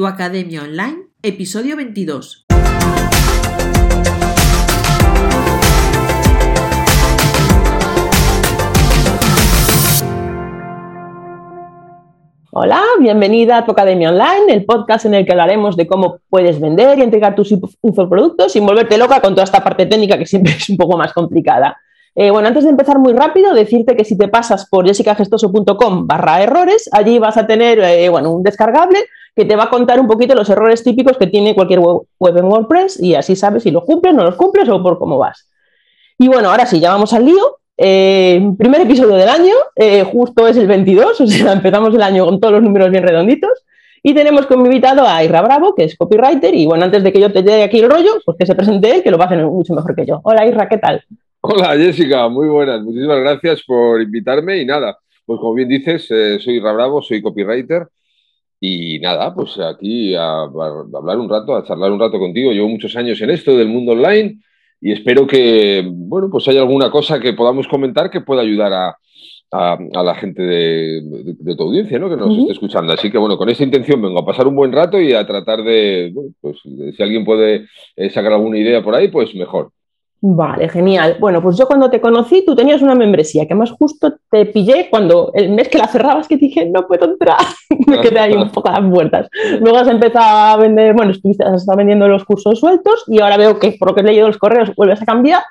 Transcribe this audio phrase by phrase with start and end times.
[0.00, 2.46] Tu Academia Online, episodio 22.
[12.50, 16.58] Hola, bienvenida a tu Academia Online, el podcast en el que hablaremos de cómo puedes
[16.58, 20.54] vender y entregar tus infoproductos sin volverte loca con toda esta parte técnica que siempre
[20.54, 21.76] es un poco más complicada.
[22.14, 26.42] Eh, bueno, antes de empezar muy rápido, decirte que si te pasas por jessicagestoso.com barra
[26.42, 29.00] errores, allí vas a tener eh, bueno, un descargable
[29.34, 32.44] que te va a contar un poquito los errores típicos que tiene cualquier web, en
[32.44, 35.48] WordPress y así sabes si los cumples, no los cumples o por cómo vas.
[36.18, 37.58] Y bueno, ahora sí, ya vamos al lío.
[37.78, 39.54] Eh, primer episodio del año,
[40.12, 43.64] justo es el 22, o sea, empezamos el año con todos los números bien redonditos.
[44.02, 46.54] Y tenemos como invitado a Ira Bravo, que es copywriter.
[46.54, 48.94] Y bueno, antes de que yo te llegue aquí el rollo, pues que se presente
[48.94, 50.20] él, que lo va a hacer mucho mejor que yo.
[50.22, 51.04] Hola Ira, ¿qué tal?
[51.42, 52.82] Hola Jessica, muy buenas.
[52.82, 57.88] Muchísimas gracias por invitarme y nada, pues como bien dices, eh, soy Rabravo, soy copywriter
[58.60, 62.52] y nada, pues aquí a, hablar un rato, a charlar un rato contigo.
[62.52, 64.38] Llevo muchos años en esto del mundo online
[64.80, 68.96] y espero que, bueno, pues haya alguna cosa que podamos comentar que pueda ayudar a,
[69.52, 72.08] la gente de, tu audiencia, ¿no?
[72.08, 72.92] Que nos esté escuchando.
[72.92, 75.64] Así que, bueno, con esa intención vengo a pasar un buen rato y a tratar
[75.64, 79.72] de, bueno, pues si alguien puede eh, sacar alguna idea por ahí, pues mejor.
[80.22, 81.16] Vale, genial.
[81.18, 84.88] Bueno, pues yo cuando te conocí, tú tenías una membresía, que más justo te pillé
[84.90, 87.38] cuando el mes que la cerrabas, que dije, no puedo entrar,
[87.86, 89.30] me quedé ahí un poco a las puertas.
[89.60, 93.38] Luego has empezado a vender, bueno, estuviste, has estado vendiendo los cursos sueltos y ahora
[93.38, 95.42] veo que por lo que he leído los correos vuelves a cambiar.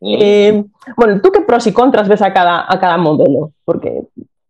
[0.00, 0.16] Mm.
[0.18, 0.64] Eh,
[0.96, 3.52] bueno, ¿tú qué pros y contras ves a cada, a cada modelo?
[3.66, 4.04] Porque...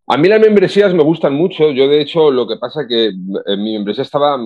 [0.07, 1.71] A mí las membresías me gustan mucho.
[1.71, 4.37] Yo, de hecho, lo que pasa que en mi membresía estaba,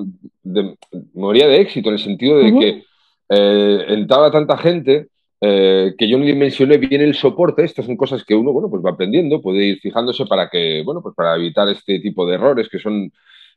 [0.41, 0.75] de,
[1.13, 2.83] moría de éxito en el sentido de que
[3.29, 5.09] eh, entraba tanta gente
[5.41, 7.63] eh, que yo no dimensioné bien el soporte.
[7.63, 11.01] Estas son cosas que uno, bueno, pues va aprendiendo, puede ir fijándose para que, bueno,
[11.01, 13.11] pues para evitar este tipo de errores que son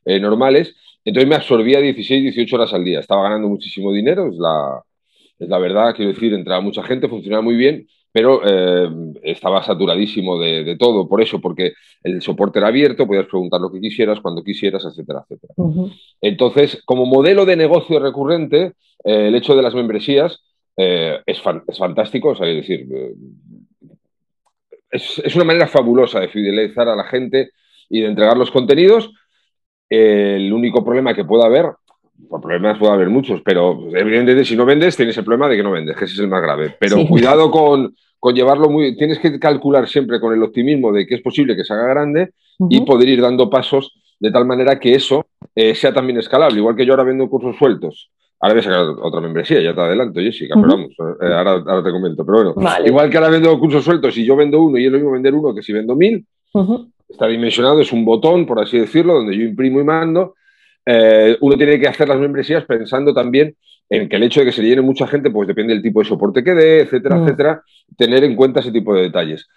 [0.05, 0.75] eh, normales.
[1.03, 2.99] Entonces me absorbía 16, 18 horas al día.
[2.99, 4.81] Estaba ganando muchísimo dinero, es la,
[5.39, 8.89] es la verdad, quiero decir, entraba mucha gente, funcionaba muy bien, pero eh,
[9.23, 11.73] estaba saturadísimo de, todo, por eso, porque
[12.03, 15.53] el soporte era abierto, podías preguntar lo que quisieras, cuando quisieras, etcétera, etcétera.
[16.21, 18.73] Entonces, como modelo de negocio recurrente,
[19.03, 20.39] el hecho de las membresías
[20.77, 23.13] eh, es, fantástico, es decir, eh,
[24.89, 27.51] es, una manera fabulosa de fidelizar a la gente
[27.89, 29.11] y de entregar los contenidos.
[29.89, 31.67] el único problema que pueda haber,
[32.29, 35.63] por problemas puede haber muchos, pero evidentemente si no vendes tienes el problema de que
[35.63, 36.75] no vendes, que ese es el más grave.
[36.79, 37.93] Pero cuidado con,
[38.33, 41.73] llevarlo muy, tienes que calcular siempre con el optimismo de que es posible que se
[41.73, 42.31] haga grande
[42.69, 46.57] y poder ir dando pasos de tal manera que eso eh, sea también escalable.
[46.57, 48.09] Igual que yo ahora vendo cursos sueltos
[48.43, 51.91] Ahora voy a sacar otra membresía, ya te adelanto, Jessica, pero vamos, eh, ahora, te
[51.91, 52.25] comento.
[52.25, 54.97] Pero bueno, igual que ahora vendo cursos sueltos, si yo vendo uno y es lo
[54.97, 56.25] mismo vender uno que si vendo mil,
[57.07, 60.35] está dimensionado, es un botón, por así decirlo, donde yo imprimo y mando.
[60.85, 63.55] Eh, uno tiene que hacer las membresías pensando también
[63.89, 66.05] en que el hecho de que se llene mucha gente, pues depende del tipo de
[66.05, 67.63] soporte que dé, etcétera, etcétera,
[67.95, 69.47] tener en cuenta ese tipo de detalles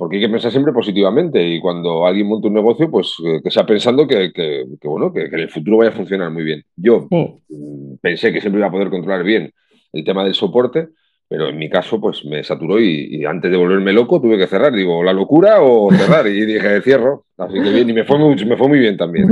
[0.00, 3.50] porque hay que pensar siempre positivamente y cuando alguien monta un negocio, pues eh, que
[3.50, 4.32] sea pensando que,
[4.82, 6.64] bueno, que, en el futuro vaya a funcionar muy bien.
[6.74, 9.52] Yo mm, pensé que siempre iba a poder controlar bien
[9.92, 10.88] el tema del soporte,
[11.28, 14.72] pero en mi caso, pues me saturó y, antes de volverme loco tuve que cerrar.
[14.72, 16.26] Digo, la locura o cerrar.
[16.28, 17.26] Y dije, cierro.
[17.36, 19.28] Así que bien, y me fue muy, me fue muy bien también.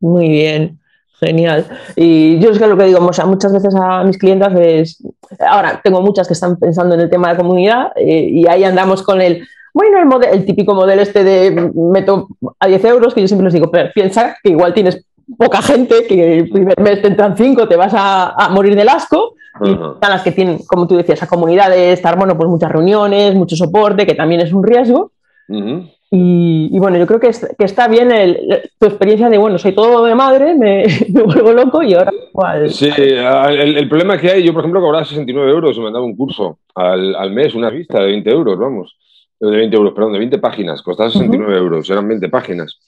[0.00, 0.78] muy bien.
[1.20, 1.66] Genial.
[1.96, 5.06] Y yo es que lo que digo muchas veces a mis clientas es,
[5.38, 9.02] ahora tengo muchas que están pensando en el tema de comunidad eh, y ahí andamos
[9.02, 12.28] con el, bueno, el, el típico modelo este de meto
[12.58, 15.04] a 10 euros, que yo siempre les digo, pero piensa que igual tienes
[15.36, 19.34] poca gente, que el primer mes te entran 5, te vas a, morir del asco,
[19.60, 22.70] y están las que tienen, como tú decías, a comunidad de estar, bueno, pues muchas
[22.70, 25.12] reuniones, mucho soporte, que también es un riesgo.
[26.10, 28.10] y, bueno, yo creo que, está bien
[28.78, 32.70] tu experiencia de, bueno, soy todo de madre, me, vuelvo loco y ahora igual.
[32.70, 36.16] Sí, el, problema que hay, yo por ejemplo cobraba 69 euros y me daba un
[36.16, 38.96] curso al, al mes, una vista de 20 euros, vamos
[39.50, 42.78] de 20 euros, perdón, de 20 páginas, costaba 69 euros, eran 20 páginas.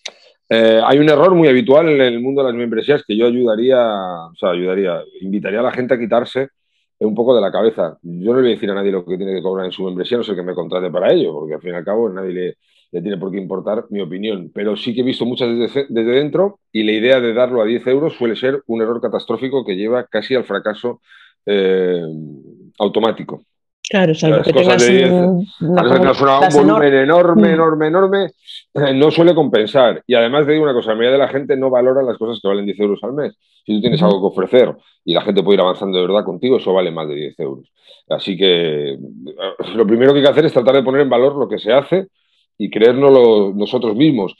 [0.48, 3.78] Eh, hay un error muy habitual en el mundo de las membresías que yo ayudaría,
[3.78, 6.48] o sea, ayudaría, invitaría a la gente a quitarse
[6.98, 7.98] un poco de la cabeza.
[8.02, 9.84] Yo no le voy a decir a nadie lo que tiene que cobrar en su
[9.84, 12.32] membresía, no sé que me contrate para ello, porque al fin y al cabo nadie
[12.32, 12.56] le,
[12.92, 14.50] le tiene por qué importar mi opinión.
[14.54, 17.66] Pero sí que he visto muchas desde, desde, dentro y la idea de darlo a
[17.66, 21.00] 10 euros suele ser un error catastrófico que lleva casi al fracaso
[21.46, 22.02] eh,
[22.78, 23.42] automático.
[23.94, 25.46] Claro, salvo que tengas un,
[26.52, 27.52] volumen enorme, mm.
[27.52, 28.30] enorme, enorme,
[28.74, 30.02] eh, no suele compensar.
[30.04, 32.40] Y además te digo una cosa, la mayoría de la gente no valora las cosas
[32.42, 33.38] que valen 10 euros al mes.
[33.64, 34.74] Si tú tienes algo que ofrecer
[35.04, 37.70] y la gente puede ir avanzando de verdad contigo, eso vale más de 10 euros.
[38.08, 38.98] Así que eh,
[39.76, 41.72] lo primero que hay que hacer es tratar de poner en valor lo que se
[41.72, 42.08] hace
[42.58, 44.34] y creérnoslo nosotros mismos.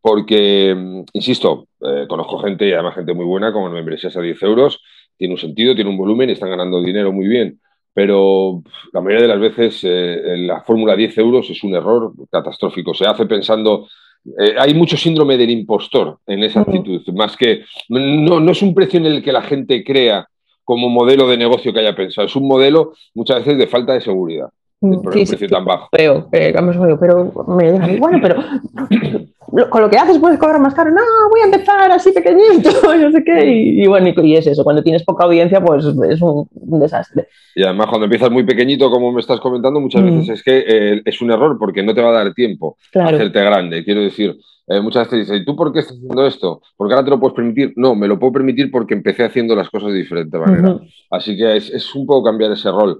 [0.00, 4.20] Porque, mm, insisto, eh, conozco gente y además gente muy buena, como en membresías a
[4.20, 4.80] 10 euros,
[5.16, 7.58] tiene un sentido, tiene un volumen y están ganando dinero muy bien.
[7.94, 8.62] Pero
[8.92, 12.94] la mayoría de las veces eh, la fórmula 10 euros es un error catastrófico.
[12.94, 13.86] Se hace pensando
[14.24, 18.72] eh, hay mucho síndrome del impostor en esa actitud, más que no, no, es un
[18.72, 20.28] precio en el que la gente crea
[20.62, 24.00] como modelo de negocio que haya pensado, es un modelo muchas veces de falta de
[24.00, 24.48] seguridad.
[24.80, 25.88] El, mm, precio tan bajo.
[25.90, 26.54] Pero, eh,
[27.00, 28.36] pero me bueno, pero
[29.70, 30.90] con lo que haces puedes cobrar más caro.
[30.90, 33.46] No, voy a empezar así pequeñito, no sé qué.
[33.46, 34.64] Y, bueno, y, es eso.
[34.64, 36.48] Cuando tienes poca audiencia, pues es un,
[36.80, 37.28] desastre.
[37.54, 40.04] Y además, cuando empiezas muy pequeñito, como me estás comentando, muchas mm.
[40.06, 43.04] veces es que eh, es un error porque no te va a dar tiempo a
[43.04, 43.84] hacerte grande.
[43.84, 44.36] Quiero decir,
[44.68, 46.62] eh, muchas veces dices, ¿y tú por qué estás haciendo esto?
[46.76, 47.74] ¿Porque ahora te lo puedes permitir?
[47.76, 50.80] No, me lo puedo permitir porque empecé haciendo las cosas de diferente manera.
[51.10, 52.98] Así que es, es un poco cambiar ese rol.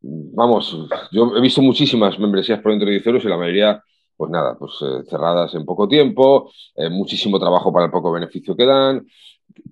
[0.00, 3.82] Vamos, yo he visto muchísimas membresías por dentro de 10 euros y la mayoría
[4.18, 8.56] pues nada, pues eh, cerradas en poco tiempo, eh, muchísimo trabajo para el poco beneficio
[8.56, 9.06] que dan,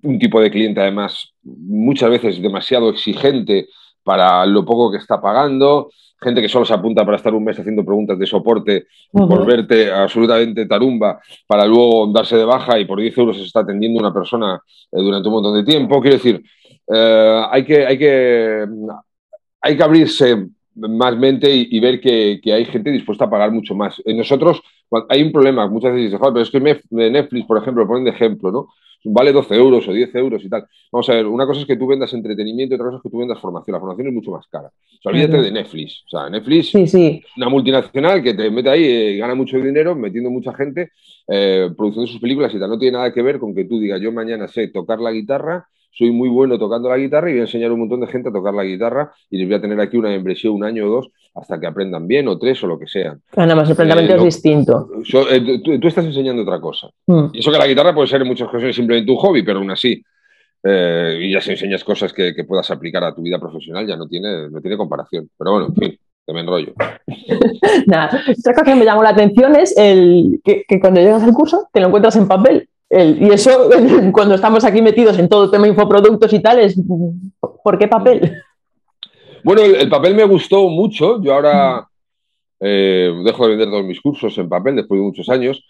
[0.03, 3.67] un tipo de cliente además muchas veces demasiado exigente
[4.03, 5.89] para lo poco que está pagando,
[6.21, 10.65] gente que solo se apunta para estar un mes haciendo preguntas de soporte, volverte absolutamente
[10.65, 14.61] tarumba para luego darse de baja y por 10 euros se está atendiendo una persona
[14.93, 16.01] eh, durante un montón de tiempo.
[16.01, 16.41] Quiero decir,
[16.89, 18.65] hay, que, hay, que,
[19.61, 20.47] hay que abrirse
[20.77, 24.01] más mente y, ver que, hay gente dispuesta a pagar mucho más.
[24.05, 24.61] En nosotros
[25.09, 28.11] hay un problema, muchas veces dices, pero es que Netflix, por ejemplo, lo ponen de
[28.11, 28.67] ejemplo, ¿no?
[29.03, 30.65] Vale 12 euros o 10 euros y tal.
[30.91, 33.09] Vamos a ver, una cosa es que tú vendas entretenimiento y otra cosa es que
[33.09, 33.73] tú vendas formación.
[33.73, 34.71] La formación es mucho más cara.
[35.05, 36.03] O olvídate de Netflix.
[36.07, 39.95] O sea, Netflix, sí, una multinacional que te mete ahí y eh, gana mucho dinero
[39.95, 40.91] metiendo mucha gente,
[41.27, 42.69] eh, produciendo sus películas y tal.
[42.69, 45.67] No tiene nada que ver con que tú digas, yo mañana sé tocar la guitarra
[45.97, 48.29] soy muy bueno tocando la guitarra y voy a enseñar a un montón de gente
[48.29, 50.89] a tocar la guitarra y les voy a tener aquí una inversión un año o
[50.89, 53.17] dos hasta que aprendan bien o tres o lo que sea.
[53.35, 54.89] Nada más, el planteamiento eh, es distinto.
[55.31, 56.89] Eh, tú, estás enseñando otra cosa.
[57.07, 57.29] Mm.
[57.33, 59.71] Y eso que la guitarra puede ser en muchas ocasiones simplemente un hobby, pero aún
[59.71, 60.03] así,
[60.63, 64.07] eh, y ya si enseñas cosas que, puedas aplicar a tu vida profesional, ya no
[64.07, 65.29] tiene, no tiene comparación.
[65.35, 66.73] Pero bueno, en fin, que me enrollo.
[67.87, 71.33] Nada, otra cosa que me llamó la atención es el, que, que cuando llegas al
[71.33, 73.69] curso te lo encuentras en papel y eso,
[74.13, 76.79] cuando estamos aquí metidos en todo el tema infoproductos y tal, es
[77.63, 78.41] ¿por qué papel?
[79.43, 81.21] Bueno, el, papel me gustó mucho.
[81.21, 81.87] Yo ahora
[82.59, 85.63] eh, dejo de vender todos mis cursos en papel después de muchos años.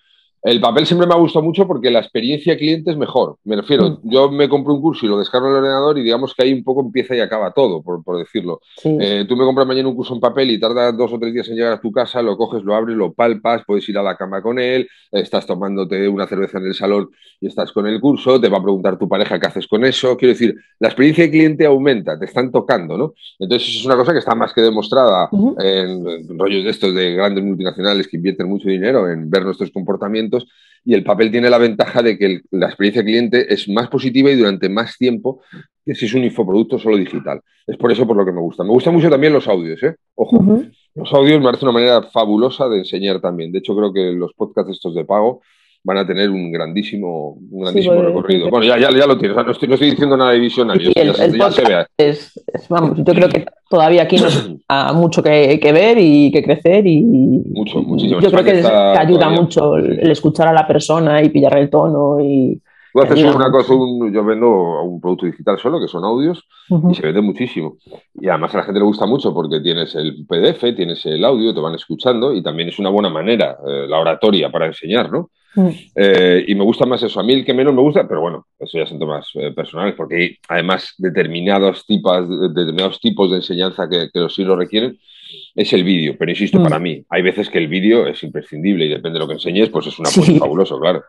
[0.47, 3.35] El papel siempre me ha gustado mucho porque la experiencia cliente es mejor.
[3.44, 4.09] Me refiero, mm.
[4.09, 6.53] yo me compro un curso y lo descargo en el ordenador y digamos que ahí
[6.53, 8.61] un poco empieza y acaba todo, por, decirlo.
[8.81, 11.49] Eh, tú me compras mañana un curso en papel y tarda dos o tres días
[11.49, 14.15] en llegar a tu casa, lo coges, lo abres, lo palpas, puedes ir a la
[14.15, 17.09] cama con él, estás tomándote una cerveza en el salón
[17.41, 20.15] y estás con el curso, te va a preguntar tu pareja qué haces con eso.
[20.15, 23.13] Quiero decir, la experiencia de cliente aumenta, te están tocando, ¿no?
[23.38, 25.29] Entonces, es una cosa que está más que demostrada
[25.59, 30.37] en rollos de estos de grandes multinacionales que invierten mucho dinero en ver nuestros comportamientos
[30.84, 34.36] y el papel tiene la ventaja de que la experiencia cliente es más positiva y
[34.36, 35.42] durante más tiempo
[35.86, 37.42] que si es un infoproducto solo digital.
[37.66, 38.63] Es por eso por lo que me gusta.
[38.63, 39.95] Me gustan mucho también los audios, ¿eh?
[40.16, 40.63] Ojo,
[40.95, 43.51] los audios me parece una manera fabulosa de enseñar también.
[43.51, 45.42] De hecho, creo que los podcasts estos de pago
[45.88, 48.50] van a tener un grandísimo, un grandísimo recorrido.
[48.50, 51.50] Bueno, ya, ya, ya, lo tienes, no estoy, no estoy, diciendo nada de visionario, ya,
[51.50, 51.86] se ve.
[51.98, 52.34] Es,
[52.68, 56.86] vamos, yo creo que todavía aquí nos hay mucho que, que, ver y que crecer
[56.86, 58.19] y mucho, muchísimo.
[58.19, 58.68] Yo creo que,
[59.00, 62.62] ayuda mucho el, escuchar a la persona y pillar el tono y
[62.92, 63.74] Tú haces una cosa,
[64.12, 64.50] yo vendo
[64.81, 66.48] un producto digital solo, que son audios,
[66.90, 67.78] y se vende muchísimo.
[68.16, 71.54] Y además a la gente le gusta mucho porque tienes el PDF, tienes el audio,
[71.54, 75.30] te van escuchando, y también es una buena manera, eh, la oratoria para enseñar, ¿no?
[75.57, 75.69] Mm.
[75.95, 77.19] Eh, y me gusta más eso.
[77.19, 79.95] A mí el que menos me gusta, pero bueno, eso ya son temas eh, personales,
[79.95, 84.99] porque hay además determinados tipos, determinados tipos de enseñanza que, que sí lo requieren
[85.57, 86.16] es el vídeo.
[86.18, 86.83] Pero insisto, para mm.
[86.83, 89.87] mí, hay veces que el vídeo es imprescindible y depende de lo que enseñes, pues
[89.87, 91.04] es un apoyo fabuloso, claro.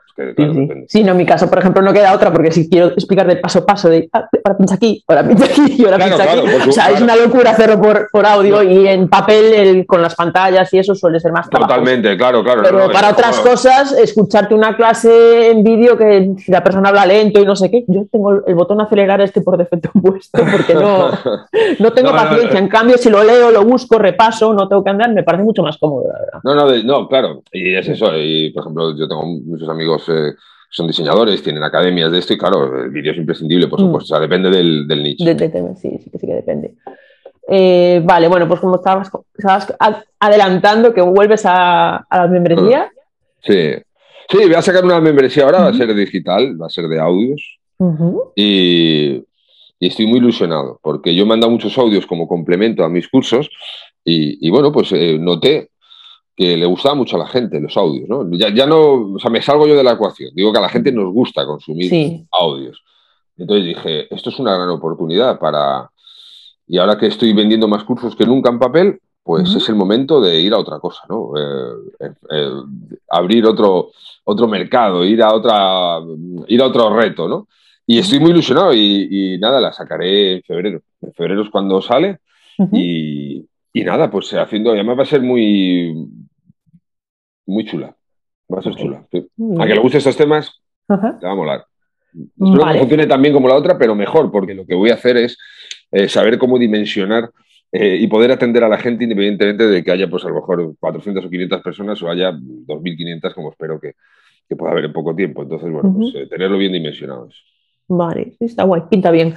[0.89, 3.37] sí, no, en mi caso, por ejemplo, no queda otra porque si quiero explicar de
[3.37, 6.41] paso a paso de ah, ahora pincha aquí, ahora pincha aquí y ahora pincha aquí.
[6.69, 10.73] o sea, es una locura hacerlo por, por audio y en papel con las pantallas
[10.73, 12.63] y eso suele ser más Totalmente, claro, claro.
[12.63, 17.45] Pero para otras cosas, escucharte una clase en vídeo que la persona habla lento y
[17.45, 21.11] no sé qué, yo tengo el botón acelerar este por defecto puesto porque no,
[21.79, 22.59] no tengo paciencia.
[22.59, 25.63] En cambio, si lo leo, lo busco, repaso, no tengo que andar, me parece mucho
[25.63, 26.41] más cómodo, la verdad.
[26.43, 28.11] No, no, no, claro, y es eso.
[28.17, 30.37] Y por ejemplo, yo tengo muchos amigos eh, que
[30.71, 33.85] son diseñadores, tienen academias de esto, y claro, el vídeo es imprescindible, por mm.
[33.85, 34.15] supuesto.
[34.15, 35.25] O sea, depende del, del nicho.
[35.25, 36.75] sí, sí que sí que depende.
[37.51, 39.75] Eh, vale, bueno, pues como estabas, estabas,
[40.21, 42.93] adelantando que vuelves a, a la membresía.
[43.41, 43.73] Sí.
[44.31, 47.01] Sí, voy a sacar una membresía ahora, va a ser digital, va a ser de
[47.01, 47.59] audios.
[48.37, 49.25] y,
[49.79, 53.49] y, estoy muy ilusionado, porque yo mandado muchos audios como complemento a mis cursos
[54.11, 55.71] y, bueno, pues eh, noté
[56.37, 58.29] que le gustaba mucho a la gente los audios, ¿no?
[58.33, 60.31] Ya, ya no, o sea, me salgo yo de la ecuación.
[60.35, 62.27] Digo que a la gente nos gusta consumir Sí.
[62.31, 62.81] audios.
[63.37, 65.91] Entonces dije, esto es una gran oportunidad para...
[66.67, 70.21] Y ahora que estoy vendiendo más cursos que nunca en papel, pues es el momento
[70.21, 71.33] de ir a otra cosa, ¿no?
[71.37, 72.51] Eh, eh,
[73.11, 73.91] abrir otro,
[74.25, 75.99] otro mercado, ir a, otra,
[76.47, 77.49] ir a otro reto, ¿no?
[77.87, 80.81] Y estoy muy ilusionado y, y nada, la sacaré en febrero.
[81.03, 82.21] En febrero es cuando sale
[82.73, 83.45] y,
[83.81, 85.95] y nada, pues haciendo, además va a ser muy,
[87.47, 87.95] muy chula.
[88.53, 89.07] Va a ser chula.
[89.11, 89.27] sí.
[89.59, 91.19] A que le gusten estos temas, Ajá.
[91.19, 91.65] te va a molar.
[92.13, 92.73] Espero Vale.
[92.73, 95.17] que funcione tan bien como la otra, pero mejor, porque lo que voy a hacer
[95.19, 95.37] es
[95.93, 97.31] eh, saber cómo dimensionar
[97.71, 100.75] eh, y poder atender a la gente independientemente de que haya, pues a lo mejor
[100.81, 103.93] 400 o 500 personas o haya 2.500, como espero que,
[104.49, 105.43] que pueda haber en poco tiempo.
[105.43, 107.29] Entonces, bueno, pues eh, tenerlo bien dimensionado.
[107.89, 109.35] Vale, está guay, pinta bien.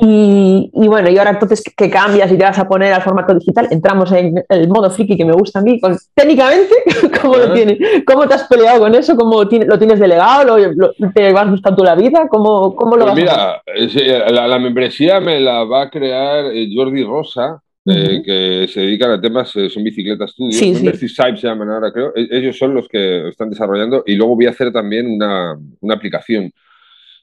[0.00, 3.34] Y, y bueno, y ahora entonces que cambias y te vas a poner al formato
[3.34, 5.80] digital, entramos en el modo friki que me gusta a mí.
[5.80, 6.74] con- técnicamente,
[7.22, 7.78] ¿cómo lo tienes?
[8.06, 9.16] ¿Cómo te has peleado con eso?
[9.16, 10.44] ¿Cómo lo tienes delegado?
[10.58, 12.28] ¿Lo, lo- te vas buscando la vida?
[12.28, 15.82] ¿Cómo, cómo lo Pues vas a mira, es, eh, la, la membresía me la va
[15.82, 20.56] a crear eh, Jordi Rosa, eh, que se dedican a temas, eh, son bicicletas estudios,
[20.56, 21.08] Sí, sí.
[21.08, 22.12] Se llaman ahora, creo.
[22.14, 25.94] E- Ellos son los que están desarrollando y luego voy a hacer también una, una
[25.94, 26.52] aplicación,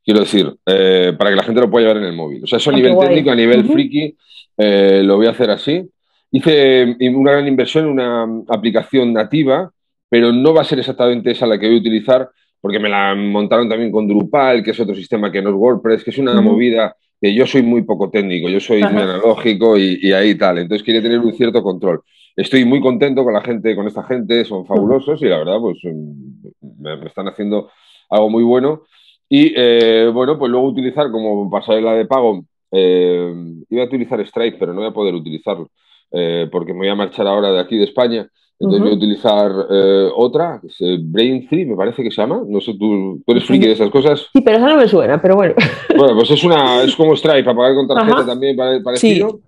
[0.05, 2.43] quiero decir, eh, para que la gente lo pueda llevar en el móvil.
[2.43, 3.07] O sea, eso a Ah, nivel guay.
[3.07, 3.73] técnico, a nivel Ujú.
[3.73, 4.15] friki,
[4.57, 5.83] eh, lo voy a hacer así.
[6.31, 9.71] Hice una gran inversión en una aplicación nativa,
[10.09, 12.29] pero no va a ser exactamente esa la que voy a utilizar,
[12.61, 16.03] porque me la montaron también con Drupal, que es otro sistema que no es WordPress,
[16.03, 16.41] que es una Ujú.
[16.43, 20.57] movida que yo soy muy poco técnico, yo soy muy analógico y, y ahí tal.
[20.59, 22.01] Entonces quería tener un cierto control.
[22.35, 25.77] Estoy muy contento con la gente, con esta gente, son fabulosos y la verdad, pues
[25.83, 27.69] mm, me, me están haciendo
[28.09, 28.83] algo muy bueno.
[29.29, 33.33] Y eh, bueno, pues luego utilizar como pasarela de pago, eh,
[33.69, 35.69] iba a utilizar Stripe, pero no voy a poder utilizarlo
[36.11, 38.27] eh, porque me voy a marchar ahora de aquí de España.
[38.57, 38.83] Entonces Ujú.
[38.89, 42.41] voy a utilizar eh, otra, que es eh, Brain3, me parece que se llama.
[42.47, 44.27] No sé, tú, tú eres friki de esas cosas.
[44.31, 45.55] Sí, pero esa no me suena, pero bueno.
[45.97, 48.25] Bueno, pues es una, es como Stripe, para pagar con tarjeta Ajá.
[48.25, 48.83] también pare- Sí.
[48.83, 49.39] parecido.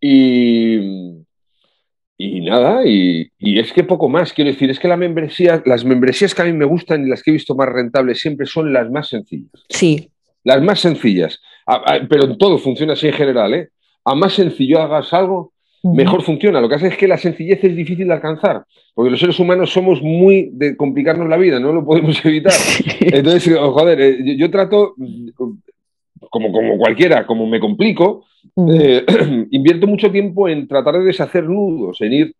[0.00, 1.23] Y,
[2.16, 5.84] y nada, y, y es que poco más, quiero decir, es que la membresía, las
[5.84, 8.72] membresías que a mí me gustan y las que he visto más rentables siempre son
[8.72, 9.50] las más sencillas.
[9.68, 10.10] Sí.
[10.44, 11.40] Las más sencillas.
[11.66, 13.68] A- a- pero en todo funciona así en general, ¿eh?
[14.04, 15.52] A más sencillo hagas algo,
[15.82, 16.60] mejor funciona.
[16.60, 19.70] Lo que pasa es que la sencillez es difícil de alcanzar, porque los seres humanos
[19.72, 22.52] somos muy de complicarnos la vida, no lo podemos evitar.
[23.00, 24.94] Entonces, oh, joder, eh, yo, yo trato,
[26.30, 28.24] como, como cualquiera, como me complico.
[28.56, 29.04] Eh,
[29.50, 32.34] invierto mucho tiempo en tratar de deshacer nudos, en ir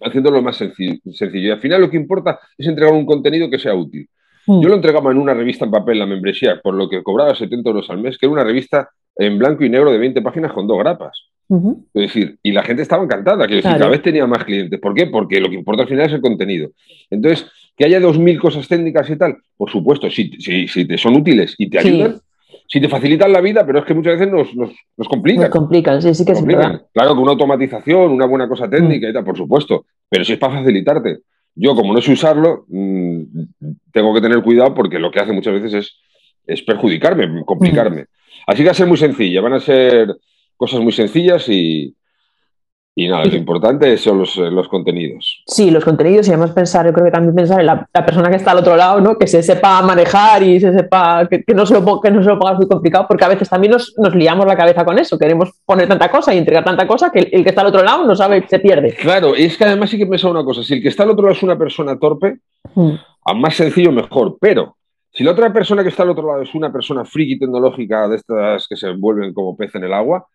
[0.00, 1.48] haciéndolo más sencillo, sencillo.
[1.48, 4.08] Y al final lo que importa es entregar un contenido que sea útil.
[4.46, 4.62] Ujú.
[4.62, 7.70] Yo lo entregaba en una revista en papel, la membresía, por lo que cobraba 70
[7.70, 10.66] euros al mes, que era una revista en blanco y negro de 20 páginas con
[10.66, 11.18] dos grapas.
[11.48, 11.86] Ujú.
[11.94, 13.62] Es decir, y la gente estaba encantada, Claro.
[13.62, 14.78] cada vez tenía más clientes.
[14.80, 15.06] ¿Por qué?
[15.06, 16.70] Porque lo que importa al final es el contenido.
[17.10, 17.46] Entonces,
[17.76, 21.54] que haya 2.000 cosas técnicas y tal, por supuesto, si, si, si te son útiles
[21.58, 21.88] y te Sí.
[21.88, 22.16] ayudan,
[22.74, 25.42] si te facilitan la vida, pero es que muchas veces nos, nos, nos complican.
[25.42, 26.84] Nos complican, sí, sí que verdad.
[26.92, 30.40] Claro que una automatización, una buena cosa técnica y tal, por supuesto, pero si es
[30.40, 31.20] para facilitarte.
[31.54, 33.22] Yo, como no sé usarlo, mm,
[33.92, 35.96] tengo que tener cuidado porque lo que hace muchas veces es,
[36.48, 38.06] es perjudicarme, complicarme.
[38.44, 40.08] Así que va a ser muy sencilla, van a ser
[40.56, 41.94] cosas muy sencillas y,
[42.96, 45.42] y nada, lo importante son los, los contenidos.
[45.46, 48.30] Sí, los contenidos y además pensar, yo creo que también pensar en la, la persona
[48.30, 49.18] que está al otro lado, ¿no?
[49.18, 52.28] Que se sepa manejar y se sepa que, que no, se lo, que no se
[52.28, 55.18] lo pongas muy complicado, porque a veces también nos, nos liamos la cabeza con eso,
[55.18, 57.82] queremos poner tanta cosa y entregar tanta cosa que el, el que está al otro
[57.82, 58.94] lado no sabe, se pierde.
[58.94, 61.10] Claro, es que además sí que he pensado una cosa, si el que está al
[61.10, 62.38] otro lado es una persona torpe,
[62.74, 62.92] Mm.
[63.26, 64.76] a más sencillo mejor, pero
[65.12, 68.16] si la otra persona que está al otro lado es una persona friki tecnológica de
[68.16, 70.26] estas que se envuelven como pez en el agua,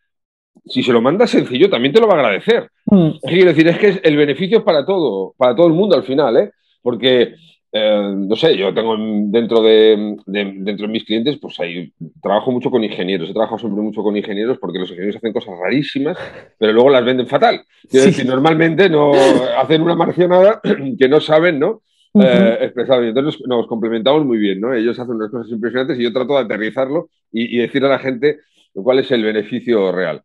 [0.65, 2.70] si se lo manda sencillo también te lo va a agradecer.
[2.86, 3.10] Mm.
[3.27, 6.38] Quiero decir, es que el beneficio es para todo, para todo el mundo al final,
[6.38, 6.51] ¿eh?
[6.82, 7.34] Porque,
[7.72, 11.91] eh, no sé, yo tengo en- dentro de, de- dentro de mis clientes, pues ahí
[12.22, 13.29] trabajo mucho con ingenieros.
[13.29, 16.18] He trabajado siempre mucho con ingenieros porque los ingenieros hacen cosas rarísimas,
[16.58, 17.62] pero luego las venden fatal.
[17.89, 18.12] Quiero Sí.
[18.12, 19.12] decir, normalmente no
[19.58, 20.62] hacen una marcionada
[21.00, 21.82] que no saben, ¿no?
[22.22, 22.72] Eh.
[22.75, 24.74] Y Entonces nos, nos complementamos muy bien, ¿no?
[24.74, 28.00] Ellos hacen unas cosas impresionantes y yo trato de aterrizarlo y, y decirle a la
[28.00, 28.39] gente
[28.74, 30.24] cuál es el beneficio real.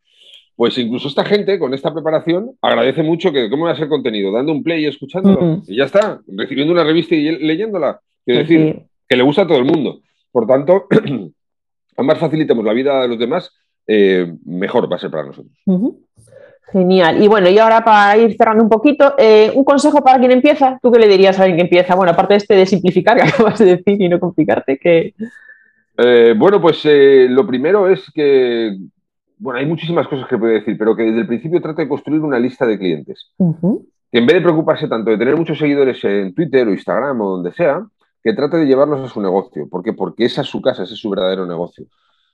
[0.56, 4.30] Pues incluso esta gente con esta preparación agradece mucho que cómo va a ser contenido,
[4.30, 5.62] dando un play y escuchándolo.
[5.66, 8.00] Y ya está, recibiendo una revista y leyéndola.
[8.24, 10.00] Quiero decir, que le gusta a todo el mundo.
[10.30, 10.86] Por tanto,
[11.96, 13.50] a más facilitemos la vida de los demás,
[13.86, 15.52] eh, mejor va a ser para nosotros.
[16.72, 17.22] Genial.
[17.22, 20.78] Y bueno, y ahora para ir cerrando un poquito, eh, un consejo para quien empieza.
[20.82, 21.94] ¿Tú qué le dirías a alguien que empieza?
[21.94, 25.14] Bueno, aparte de este de simplificar que acabas de decir y no complicarte, que
[25.96, 28.76] Eh, bueno, pues eh, lo primero es que,
[29.44, 32.22] bueno, hay muchísimas cosas que puedo decir, pero que desde el principio trate de construir
[32.22, 33.30] una lista de clientes.
[34.10, 37.30] Que en vez de preocuparse tanto de tener muchos seguidores en Twitter o Instagram o
[37.32, 37.86] donde sea,
[38.22, 39.68] que trate de llevarlos a su negocio.
[39.68, 39.92] ¿Por qué?
[39.92, 41.84] Porque esa es su casa, ese es su verdadero negocio.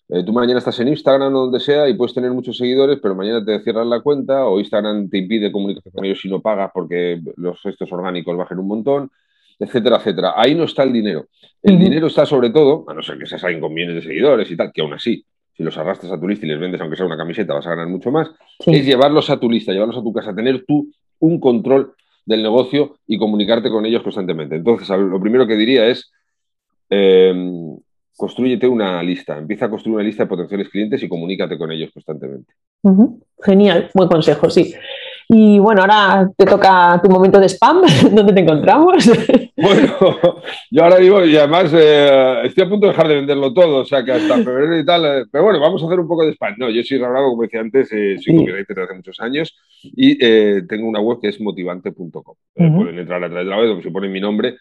[0.09, 3.17] Eh, tú mañana estás en Instagram o donde sea y puedes tener muchos seguidores, pero
[3.17, 6.71] mañana te cierran la cuenta o Instagram te impide comunicarte con ellos si no pagas
[6.73, 9.11] porque los gestos orgánicos bajen un montón,
[9.59, 10.35] etcétera, etcétera.
[10.37, 11.27] Ahí no está el dinero.
[11.61, 14.49] El dinero está sobre todo, a no ser que seas alguien con millones de seguidores
[14.49, 15.25] y tal, que aún así,
[15.61, 17.71] si los arrastras a tu lista y les vendes aunque sea una camiseta, vas a
[17.71, 18.31] ganar mucho más,
[18.65, 21.93] es llevarlos a tu lista, llevarlos a tu casa, tener tú un control
[22.25, 24.57] del negocio y comunicarte con ellos constantemente.
[24.57, 26.11] Entonces, lo primero que diría es,
[26.89, 27.35] eh,
[28.17, 31.91] construyete una lista, empieza a construir una lista de potenciales clientes y comunícate con ellos
[31.93, 32.55] constantemente.
[33.43, 34.73] Genial, buen consejo, sí.
[35.33, 37.83] Y bueno, ahora te toca tu momento de spam,
[38.13, 39.11] ¿dónde te encontramos?
[39.61, 39.95] Bueno,
[40.71, 43.85] yo ahora digo, y además eh, estoy a punto de dejar de venderlo todo, o
[43.85, 46.33] sea que hasta febrero y tal, eh, pero bueno, vamos a hacer un poco de
[46.33, 46.55] spam.
[46.57, 50.17] No, yo soy Rabravo, como decía antes, eh, soy copywriter desde hace muchos años y
[50.67, 52.37] tengo una web que es motivante.com.
[52.55, 54.57] Pueden entrar a través de la web donde se pone mi nombre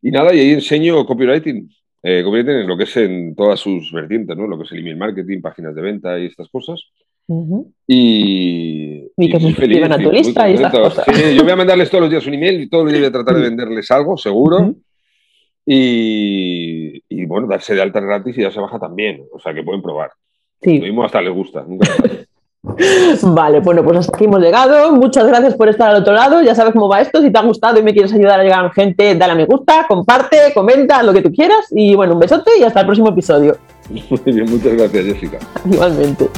[0.00, 1.68] y nada, y ahí enseño copywriting.
[2.02, 4.46] Eh, en lo que es en todas sus vertientes, ¿no?
[4.46, 6.80] Lo que es el email marketing, páginas de venta y estas cosas.
[7.86, 11.04] Y, y, que se suscriban a tu lista y estas cosas.
[11.14, 13.08] Sí, yo voy a mandarles todos los días un email y todos los días voy
[13.08, 14.74] a tratar de venderles algo, seguro.
[15.66, 19.24] y, y, bueno, darse de alta gratis y darse baja también.
[19.32, 20.10] O sea, que pueden probar.
[20.62, 20.78] Sí.
[20.78, 21.64] Lo mismo hasta les gusta.
[21.68, 21.86] Nunca
[23.22, 24.92] Vale, bueno, pues hasta aquí hemos llegado.
[24.92, 26.42] Muchas gracias por estar al otro lado.
[26.42, 27.22] Ya sabes cómo va esto.
[27.22, 29.44] Si te ha gustado y me quieres ayudar a llegar a gente, dale a me
[29.44, 31.66] gusta, comparte, comenta, lo que tú quieras.
[31.70, 33.56] Y bueno, un besote y hasta el próximo episodio.
[33.90, 35.38] Muy bien, muchas gracias, Jessica.
[35.70, 36.28] Igualmente.